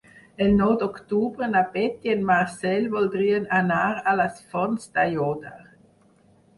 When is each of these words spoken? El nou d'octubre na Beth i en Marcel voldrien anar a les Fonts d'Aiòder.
El 0.43 0.53
nou 0.61 0.71
d'octubre 0.83 1.49
na 1.51 1.61
Beth 1.75 2.09
i 2.09 2.13
en 2.15 2.25
Marcel 2.31 2.89
voldrien 2.97 3.47
anar 3.61 3.85
a 4.15 4.19
les 4.23 4.45
Fonts 4.51 4.93
d'Aiòder. 4.99 5.59